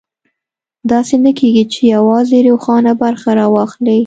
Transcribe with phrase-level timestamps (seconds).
[0.91, 3.97] داسې نه کېږي چې یوازې روښانه برخه راواخلي.